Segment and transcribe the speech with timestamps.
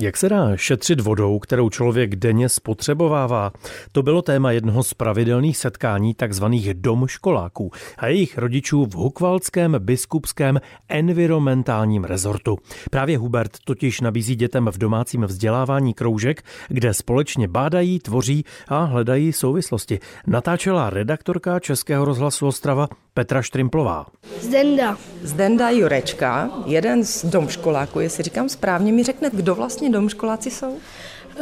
[0.00, 3.52] Jak se dá šetřit vodou, kterou člověk denně spotřebovává?
[3.92, 6.44] To bylo téma jednoho z pravidelných setkání tzv.
[6.72, 12.58] domškoláků a jejich rodičů v Hukvaldském biskupském environmentálním rezortu.
[12.90, 19.32] Právě Hubert totiž nabízí dětem v domácím vzdělávání kroužek, kde společně bádají, tvoří a hledají
[19.32, 19.98] souvislosti.
[20.26, 24.06] Natáčela redaktorka Českého rozhlasu Ostrava Petra Štrimplová.
[24.40, 24.98] Zdenda.
[25.22, 30.78] Zdenda Jurečka, jeden z domškoláků, jestli říkám správně, mi řekne, kdo vlastně domškoláci jsou?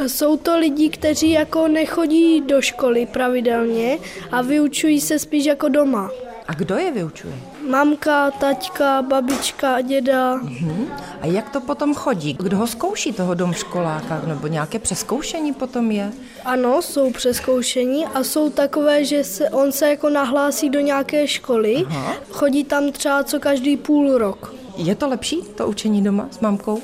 [0.07, 3.97] Jsou to lidi, kteří jako nechodí do školy pravidelně
[4.31, 6.11] a vyučují se spíš jako doma.
[6.47, 7.33] A kdo je vyučuje?
[7.69, 10.37] Mamka, taťka, babička, děda.
[10.37, 10.87] Uh-huh.
[11.21, 12.37] A jak to potom chodí?
[12.39, 14.21] Kdo ho zkouší toho domškoláka?
[14.27, 16.13] Nebo nějaké přeskoušení potom je?
[16.45, 21.85] Ano, jsou přeskoušení a jsou takové, že se, on se jako nahlásí do nějaké školy.
[21.87, 22.13] Aha.
[22.31, 24.53] Chodí tam třeba co každý půl rok.
[24.77, 26.81] Je to lepší, to učení doma s mamkou?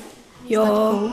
[0.48, 1.12] Jo.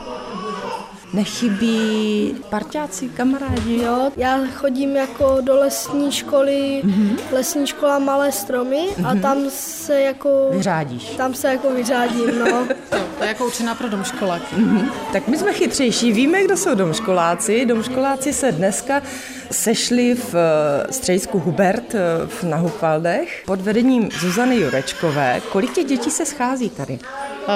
[1.12, 3.82] Nechybí parťáci, kamarádi?
[3.82, 7.18] Jo, já chodím jako do lesní školy, mm-hmm.
[7.32, 9.06] lesní škola Malé stromy mm-hmm.
[9.06, 9.22] a mhm.
[9.22, 10.48] tam se jako...
[10.50, 11.04] Vyřádíš.
[11.04, 12.66] Tam se jako vyřádím, no.
[12.90, 14.56] to, to je jako učená pro domškoláky.
[14.56, 14.90] Mm-hmm.
[15.12, 17.66] Tak my jsme chytřejší, víme, kdo jsou domškoláci.
[17.66, 19.02] Domškoláci se dneska
[19.50, 25.40] sešli v eh, středisku Hubert eh, na Hukvaldech pod vedením Zuzany Jurečkové.
[25.52, 26.98] Kolik těch dětí se schází tady?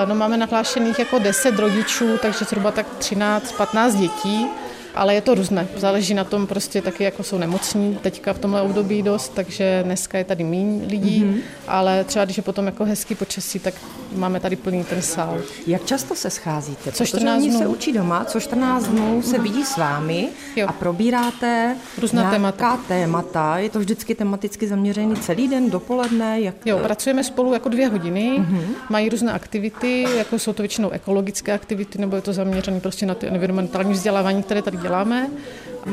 [0.08, 4.46] No, máme nahlášených jako 10 rodičů, takže zhruba tak 13-15 dětí
[4.94, 5.66] ale je to různé.
[5.76, 10.18] Záleží na tom prostě taky, jako jsou nemocní teďka v tomhle období dost, takže dneska
[10.18, 11.40] je tady méně lidí, mm-hmm.
[11.68, 13.74] ale třeba když je potom jako hezký počasí, tak
[14.14, 15.38] máme tady plný ten sál.
[15.66, 16.92] Jak často se scházíte?
[16.92, 17.58] Co 14 dnů.
[17.58, 20.66] se učí doma, co 14 dnů se vidí s vámi jo.
[20.68, 22.78] a probíráte Různá témata.
[22.88, 23.58] témata.
[23.58, 26.40] Je to vždycky tematicky zaměřený celý den, dopoledne?
[26.40, 26.54] Jak...
[26.64, 28.64] Jo, pracujeme spolu jako dvě hodiny, mm-hmm.
[28.88, 33.14] mají různé aktivity, jako jsou to většinou ekologické aktivity, nebo je to zaměřené prostě na
[33.14, 35.30] ty environmentální vzdělávání, které tady děláme.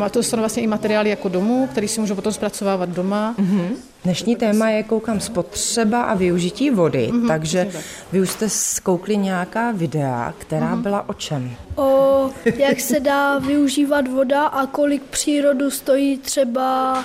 [0.06, 3.36] A to jsou vlastně i materiály jako domů, který si můžou potom zpracovávat doma.
[3.40, 3.91] Mm-hmm.
[4.04, 7.72] Dnešní téma je, koukám, spotřeba a využití vody, mm-hmm, takže
[8.12, 10.82] vy už jste zkoukli nějaká videa, která mm-hmm.
[10.82, 11.52] byla o čem?
[11.76, 17.04] O jak se dá využívat voda a kolik přírodu stojí třeba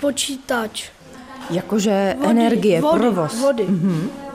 [0.00, 0.84] počítač.
[1.50, 3.40] Jakože vody, energie, vody, provoz.
[3.40, 3.64] Vody.
[3.64, 4.25] Mm-hmm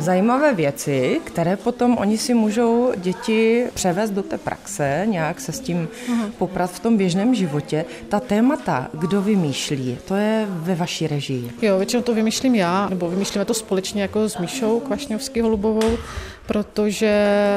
[0.00, 5.60] zajímavé věci, které potom oni si můžou děti převést do té praxe, nějak se s
[5.60, 6.30] tím uh-huh.
[6.38, 7.84] poprat v tom běžném životě.
[8.08, 11.50] Ta témata, kdo vymýšlí, to je ve vaší režii.
[11.62, 15.98] Jo, většinou to vymýšlím já, nebo vymýšlíme to společně jako s Míšou Kvašňovský Holubovou,
[16.46, 17.12] protože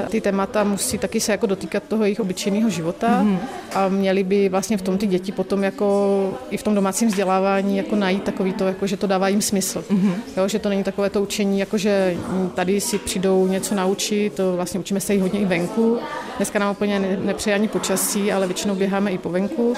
[0.09, 3.37] ty témata musí taky se jako dotýkat toho jejich obyčejného života mm-hmm.
[3.73, 7.77] a měli by vlastně v tom ty děti potom jako i v tom domácím vzdělávání
[7.77, 9.83] jako najít takový to, jako že to dává jim smysl.
[9.91, 10.13] Mm-hmm.
[10.37, 12.17] Jo, že to není takové to učení, jako že
[12.55, 15.99] tady si přijdou něco naučit, to vlastně učíme se i hodně i venku.
[16.37, 19.73] Dneska nám úplně nepřeje ani počasí, ale většinou běháme i po venku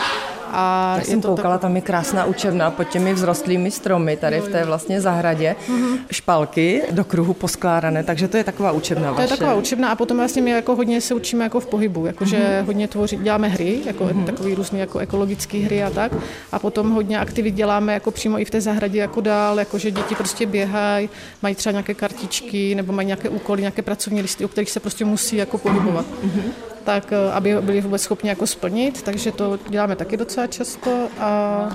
[0.54, 1.62] a Já jsem koukala, tak...
[1.62, 5.56] tam je krásná učebna pod těmi vzrostlými stromy, tady v té vlastně zahradě.
[5.68, 5.98] Mm-hmm.
[6.12, 9.24] Špalky do kruhu poskládané, takže to je taková učebna To vaše.
[9.24, 12.38] je taková učebna a potom vlastně my jako hodně se učíme jako v pohybu, jakože
[12.38, 12.66] mm-hmm.
[12.66, 14.26] hodně tvoří, děláme hry, jako mm-hmm.
[14.26, 16.12] takový různý jako ekologické hry a tak.
[16.52, 20.16] A potom hodně aktivit děláme jako přímo i v té zahradě jako dál, jakože děti
[20.16, 21.10] prostě běhají,
[21.42, 25.06] mají třeba nějaké kartičky nebo mají nějaké úkoly, nějaké pracovní listy, o kterých se prostě
[25.06, 26.06] musí jako pohybovat.
[26.26, 31.08] Mm-hmm tak eh, aby byli vůbec schopni jako splnit, takže to děláme taky docela často
[31.20, 31.70] a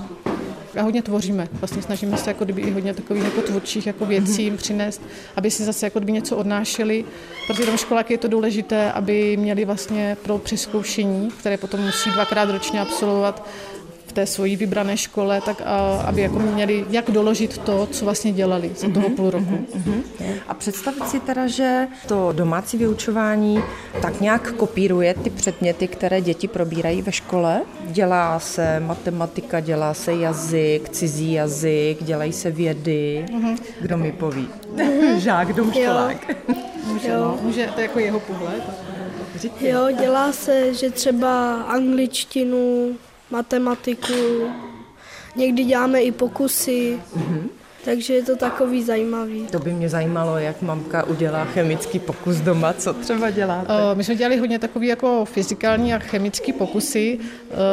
[0.77, 1.47] a hodně tvoříme.
[1.51, 5.01] Vlastně snažíme se jako kdyby i hodně takových jako tvůrčích jako věcí jim přinést,
[5.35, 7.05] aby si zase jako kdyby něco odnášeli.
[7.47, 12.49] Protože tam školáky je to důležité, aby měli vlastně pro přeskoušení, které potom musí dvakrát
[12.49, 13.47] ročně absolvovat,
[14.17, 18.71] té svojí vybrané škole, tak a, aby jako měli jak doložit to, co vlastně dělali
[18.77, 19.45] za toho mhm, půl roku.
[19.45, 20.33] Uh-huh, uh-huh.
[20.47, 23.63] A představit si teda, že to domácí vyučování
[24.01, 27.61] tak nějak kopíruje ty předměty, které děti probírají ve škole.
[27.85, 33.25] Dělá se matematika, dělá se jazyk, cizí jazyk, dělají se vědy.
[33.81, 34.47] Kdo mi poví?
[35.17, 36.17] Žák, domškolák.
[36.85, 37.19] Může, jo.
[37.19, 38.63] No, může, to je jako jeho pohled.
[39.61, 42.95] Jo, dělá se, že třeba angličtinu,
[43.31, 44.49] matematiku,
[45.35, 46.99] někdy děláme i pokusy.
[47.17, 47.49] Mm-hmm.
[47.87, 49.47] Takže je to takový zajímavý.
[49.51, 53.73] To by mě zajímalo, jak mamka udělá chemický pokus doma, co třeba děláte?
[53.93, 57.19] My jsme dělali hodně takový jako fyzikální a chemický pokusy.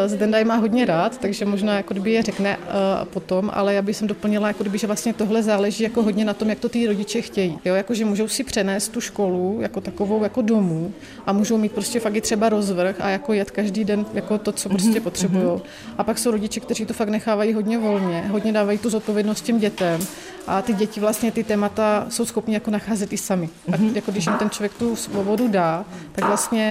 [0.06, 2.58] Zdendaj má hodně rád, takže možná jako kdyby je řekne
[3.05, 6.34] potom, ale já bych jsem doplnila, jako kdyby, že vlastně tohle záleží jako hodně na
[6.34, 7.58] tom, jak to ty rodiče chtějí.
[7.64, 10.93] Jo, jako, že můžou si přenést tu školu jako takovou jako domů
[11.26, 14.52] a můžou mít prostě fakt i třeba rozvrh a jako jet každý den jako to,
[14.52, 15.02] co prostě mm-hmm.
[15.02, 15.60] potřebují.
[15.99, 19.58] A pak jsou rodiče, kteří to fakt nechávají hodně volně, hodně dávají tu zodpovědnost těm
[19.58, 20.04] dětem
[20.47, 23.49] a ty děti vlastně ty témata jsou schopni jako nacházet i sami.
[23.73, 26.71] A jako když jim ten člověk tu svobodu dá, tak vlastně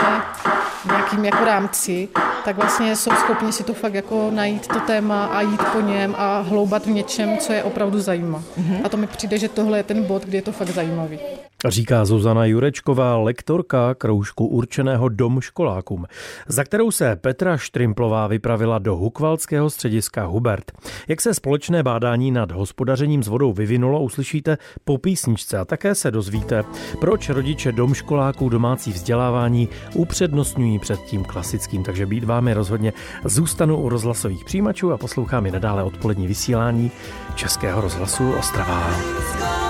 [0.82, 2.08] v nějakým jako rámci,
[2.46, 6.16] tak vlastně jsou schopni si to fakt jako najít to téma a jít po něm
[6.18, 8.44] a hloubat v něčem, co je opravdu zajímá.
[8.84, 11.20] A to mi přijde, že tohle je ten bod, kde je to fakt zajímavý.
[11.68, 16.06] Říká Zuzana Jurečková, lektorka kroužku určeného dom školákům,
[16.48, 20.72] za kterou se Petra Štrimplová vypravila do Hukvalského střediska Hubert.
[21.08, 26.12] Jak se společné bádání nad hospodařením s vodou vyvinulo, uslyšíte po písničce a také se
[26.12, 26.64] dozvíte,
[27.00, 31.84] proč rodiče dom školáků domácí vzdělávání upřednostňují před tím klasickým.
[31.84, 32.94] Takže být vámi rozhodně
[33.26, 36.92] zůstanu u rozhlasových přijímačů a poslouchám i nadále odpolední vysílání
[37.36, 39.63] Českého rozhlasu Ostrava.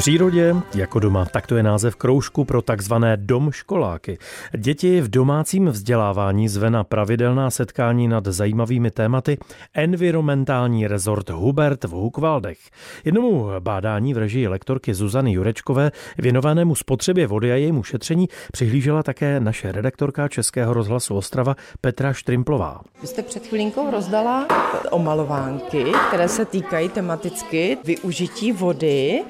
[0.00, 4.18] Přírodě jako doma, tak to je název kroužku pro takzvané domškoláky.
[4.56, 9.38] Děti v domácím vzdělávání zve na pravidelná setkání nad zajímavými tématy
[9.74, 12.58] environmentální rezort Hubert v Hukvaldech.
[13.04, 19.40] Jednomu bádání v režii lektorky Zuzany Jurečkové věnovanému spotřebě vody a jejímu šetření přihlížela také
[19.40, 22.80] naše redaktorka Českého rozhlasu Ostrava Petra Štrimplová.
[23.00, 24.46] Vy jste před chvílinkou rozdala
[24.90, 29.22] omalovánky, které se týkají tematicky využití vody.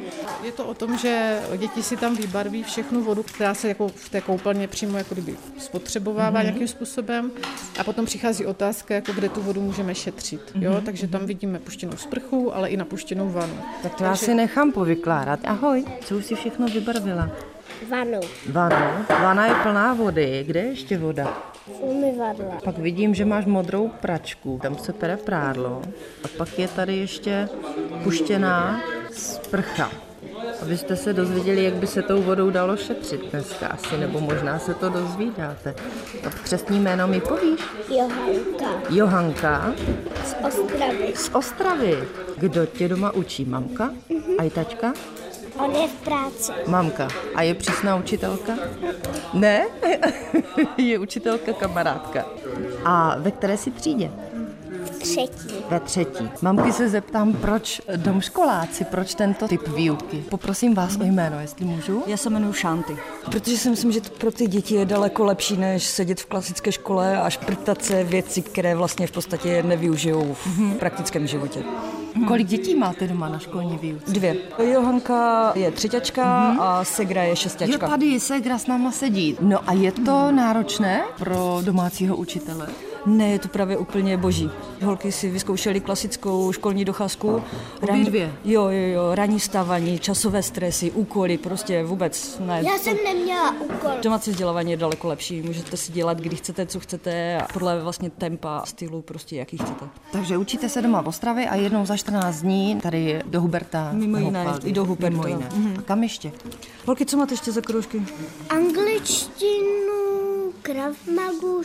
[0.44, 4.08] Je to o tom, že děti si tam vybarví všechnu vodu, která se jako v
[4.08, 6.42] té koupelně přímo jako kdyby spotřebovává mm-hmm.
[6.42, 7.30] nějakým způsobem
[7.78, 10.40] a potom přichází otázka, jako kde tu vodu můžeme šetřit.
[10.40, 10.62] Mm-hmm.
[10.62, 10.80] Jo?
[10.84, 13.54] Takže tam vidíme puštěnou sprchu, ale i napuštěnou vanu.
[13.82, 15.40] Tak to já si nechám povykládat.
[15.44, 17.30] Ahoj, co už si všechno vybarvila?
[17.88, 18.20] Vanu.
[18.52, 19.04] Vanu.
[19.08, 20.44] Vana je plná vody.
[20.46, 21.42] Kde je ještě voda?
[21.80, 22.58] Umyvadla.
[22.64, 24.58] Pak vidím, že máš modrou pračku.
[24.62, 25.82] Tam se pere prádlo.
[26.24, 27.48] A pak je tady ještě
[28.04, 28.80] puštěná
[29.12, 29.90] sprcha.
[30.62, 34.74] Abyste se dozvěděli, jak by se tou vodou dalo šetřit dneska asi, nebo možná se
[34.74, 35.74] to dozvídáte.
[36.22, 37.60] To přesný jméno mi povíš?
[37.88, 38.64] Johanka.
[38.90, 39.74] Johanka
[40.24, 41.12] Z Ostravy.
[41.14, 41.98] z Ostravy.
[42.36, 43.44] Kdo tě doma učí?
[43.44, 43.90] Mamka?
[44.38, 44.92] A i tačka?
[45.64, 46.52] On je v práci.
[46.66, 47.08] Mamka.
[47.34, 48.52] A je přísná učitelka?
[49.32, 49.66] Ne?
[50.76, 52.24] je učitelka kamarádka.
[52.84, 54.10] A ve které si třídě?
[55.00, 55.48] Třetí.
[55.70, 56.28] Ve třetí.
[56.42, 60.24] Mamky se zeptám, proč domškoláci, proč tento typ výuky?
[60.30, 62.02] Poprosím vás o jméno, jestli můžu.
[62.06, 62.96] Já se jmenuji Šanty,
[63.30, 66.72] protože si myslím, že to pro ty děti je daleko lepší, než sedět v klasické
[66.72, 71.62] škole a šprtat se věci, které vlastně v podstatě nevyužijou v praktickém životě.
[72.28, 74.12] Kolik dětí máte doma na školní výuce?
[74.12, 74.36] Dvě.
[74.72, 77.88] Johanka je třeťačka a Segra je Jo, šestěčka.
[77.88, 79.36] tady Segra s náma sedí.
[79.40, 82.68] No a je to náročné pro domácího učitele?
[83.06, 84.50] Ne, je to právě úplně boží.
[84.82, 87.42] Holky si vyzkoušely klasickou školní docházku.
[87.80, 88.32] Obě dvě?
[88.44, 92.62] Jo, jo, jo, ranní stávání, časové stresy, úkoly, prostě vůbec ne.
[92.72, 93.90] Já jsem neměla úkol.
[94.02, 98.10] Domácí vzdělávání je daleko lepší, můžete si dělat, kdy chcete, co chcete, a podle vlastně
[98.10, 99.84] tempa, stylu, prostě jaký chcete.
[100.12, 103.88] Takže učíte se doma v Ostravě a jednou za 14 dní tady do Huberta.
[103.92, 105.10] Mimo jiné, i do Huberta.
[105.10, 105.48] Mimo jiné.
[105.78, 106.32] A kam ještě?
[106.86, 108.02] Holky, co máte ještě za kroužky?
[108.48, 111.62] Angličtinu, Krav Magu.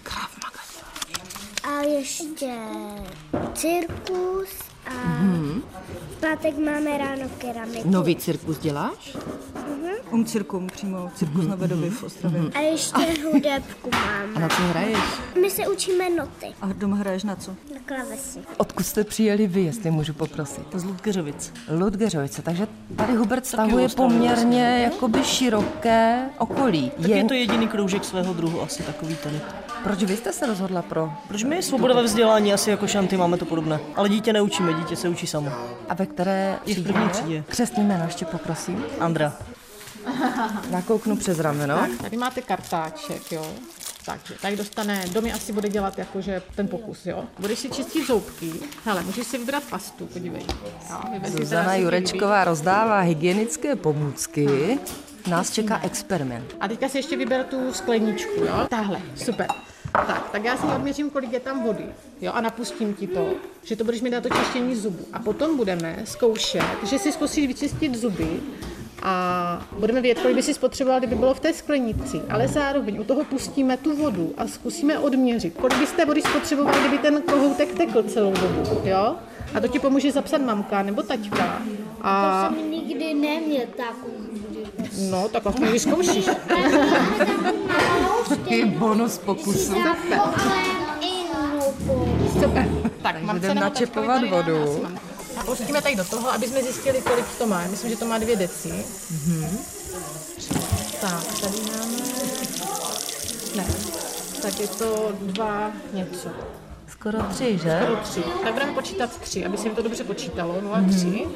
[1.67, 2.53] A ještě
[3.53, 4.49] cirkus
[4.85, 4.91] a
[6.11, 7.89] v pátek máme ráno keramiku.
[7.89, 9.17] Nový cirkus děláš?
[10.11, 12.41] Um cirkum, přímo cirkus na Vedově v Ostravě.
[12.55, 14.39] A ještě hudebku A máme.
[14.39, 14.97] na co hraješ?
[15.41, 17.51] My se učíme noty A doma hraješ na co?
[17.51, 18.39] na klavesi.
[18.57, 20.63] Odkud jste přijeli vy, jestli můžu poprosit?
[20.73, 21.53] Z Ludgeřovic.
[21.79, 26.91] Ludgeřovice, takže tady Hubert stahuje Ostrava poměrně jakoby široké okolí.
[27.01, 29.39] Tak je to jediný kroužek svého druhu, asi takový tady.
[29.83, 31.11] Proč vy jste se rozhodla pro?
[31.27, 33.79] Proč my svoboda ve vzdělání, asi jako šanty máme to podobné.
[33.95, 35.51] Ale dítě neučíme, dítě se učí samo.
[35.89, 37.43] A ve které Je v první třídě.
[37.47, 38.83] Křestní jméno ještě poprosím.
[38.99, 39.33] Andra.
[40.71, 41.77] Nakouknu přes rameno.
[41.77, 43.45] Tak, tady máte kartáček, jo.
[44.05, 47.23] Takže tady dostane, domy asi bude dělat jakože ten pokus, jo.
[47.39, 48.53] Budeš si čistit zoubky,
[48.85, 50.45] hele, můžeš si vybrat pastu, podívej.
[50.89, 50.99] Jo,
[51.37, 54.79] Zuzana si Jurečková rozdává hygienické pomůcky.
[55.29, 56.55] Nás čeká experiment.
[56.59, 58.67] A teďka si ještě vyber tu skleničku, jo?
[58.69, 59.47] Tahle, super.
[59.91, 61.85] Tak, tak já si odměřím, kolik je tam vody,
[62.21, 63.33] jo, a napustím ti to,
[63.63, 65.05] že to budeš mít na to čištění zubů.
[65.13, 68.39] A potom budeme zkoušet, že si zkusíš vyčistit zuby
[69.03, 73.03] a budeme vědět, kolik by si spotřeboval, kdyby bylo v té sklenici, ale zároveň u
[73.03, 78.03] toho pustíme tu vodu a zkusíme odměřit, kolik byste vody spotřeboval, kdyby ten kohoutek tekl
[78.03, 79.15] celou dobu, jo?
[79.53, 81.61] A to ti pomůže zapsat mamka nebo taťka.
[82.01, 84.15] A Jsem nikdy neměl takovou
[85.11, 86.25] no, tak aspoň vyzkoušíš.
[88.29, 89.73] Taky bonus pokusu.
[92.33, 92.67] Super.
[93.01, 94.87] Tak, mám jdem načepovat vodu.
[95.45, 97.67] Pustíme tady do toho, aby jsme zjistili, kolik to má.
[97.67, 98.85] Myslím, že to má dvě deci.
[101.01, 101.97] Tak, tady máme...
[103.55, 103.65] Ne,
[104.41, 106.29] tak je to dva něco.
[107.09, 107.79] Skoro tři, že?
[107.83, 108.23] Skoro tři.
[108.43, 110.53] Tak budeme počítat tři, aby se mi to dobře počítalo.
[110.61, 111.27] 0,3.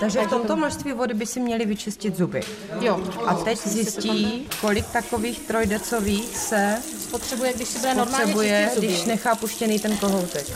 [0.00, 2.40] Takže v tomto množství vody by si měli vyčistit zuby.
[2.80, 3.00] Jo.
[3.26, 6.76] A teď zjistí, kolik takových trojdecových se
[7.10, 8.86] Potřebuje, když si bude normálně potřebuje, čistit zuby.
[8.86, 10.46] když nechá puštěný ten kohoutek.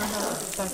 [0.56, 0.68] Tak,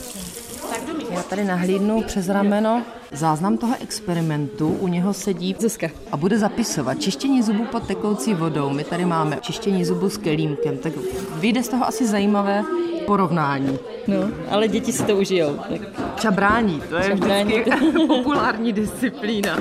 [0.71, 6.39] tak Já tady nahlídnu přes rameno záznam toho experimentu, u něho sedí Zuzka a bude
[6.39, 8.71] zapisovat čištění zubů pod tekoucí vodou.
[8.71, 10.93] My tady máme čištění zubů s kelímkem, tak
[11.35, 12.65] vyjde z toho asi zajímavé
[13.09, 13.79] porovnání.
[14.07, 14.17] No,
[14.51, 15.57] ale děti si to užijou.
[15.71, 15.81] Tak
[16.21, 17.53] Čabrání, to je Čabrání.
[17.61, 19.59] vždycky populární disciplína.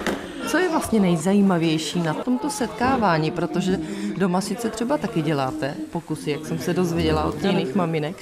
[0.47, 3.79] Co je vlastně nejzajímavější na tomto setkávání, protože
[4.17, 8.15] doma sice třeba taky děláte pokusy, jak jsem se dozvěděla od jiných maminek,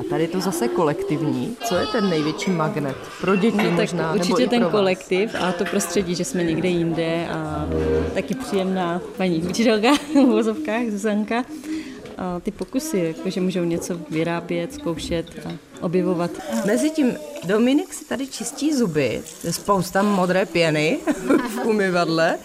[0.00, 1.56] a tady je to zase kolektivní.
[1.68, 2.96] Co je ten největší magnet?
[3.20, 4.72] Pro děti No, tak možná, nebo určitě i ten pro vás?
[4.72, 7.66] kolektiv a to prostředí, že jsme někde jinde a
[8.14, 11.44] taky příjemná paní učitelka v vozovkách, Zuzanka.
[12.18, 16.30] A ty pokusy, jako, že můžou něco vyrábět, zkoušet a objevovat.
[16.66, 20.98] Mezitím Dominik si tady čistí zuby, je spousta modré pěny
[21.48, 22.38] v umyvadle,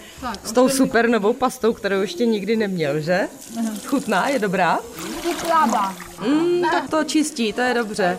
[0.44, 3.28] s tou super novou pastou, kterou ještě nikdy neměl, že?
[3.86, 4.78] Chutná, je dobrá?
[6.26, 8.18] Mm, tak to čistí, to je dobře.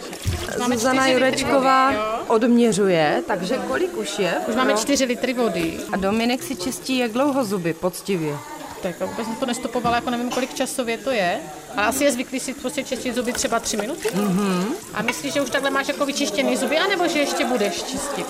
[0.70, 1.94] Zuzana čtyři Jurečková
[2.28, 4.34] odměřuje, takže kolik už je?
[4.48, 5.78] Už máme 4 litry vody.
[5.92, 8.38] A Dominik si čistí jak dlouho zuby, poctivě.
[8.82, 11.40] Tak a vůbec jsem to nestopovala, jako nevím, kolik časově to je.
[11.78, 14.10] Ale asi je zvyklý si prostě čistit zuby třeba 3 minuty.
[14.10, 14.64] Mm-hmm.
[14.94, 18.26] A myslíš, že už takhle máš jako vyčištěný zuby, anebo že ještě budeš čistit?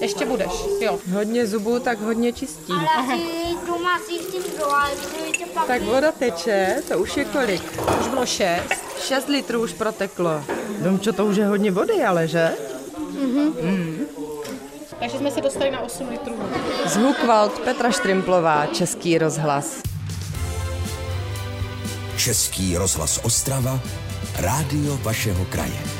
[0.00, 0.98] Ještě budeš, jo.
[1.12, 2.72] Hodně zubů, tak hodně čistí.
[2.96, 3.18] Ale
[3.66, 4.00] doma
[5.66, 7.62] Tak voda teče, to už je kolik?
[8.00, 8.62] Už bylo 6.
[9.02, 10.44] 6 litrů už proteklo.
[10.78, 12.52] Domčo, to už je hodně vody, ale že?
[14.98, 16.34] Takže jsme se dostali na 8 litrů.
[16.86, 19.82] Z Hukvald Petra Štrimplová, Český rozhlas.
[22.16, 23.80] Český rozhlas Ostrava,
[24.38, 25.97] rádio vašeho kraje.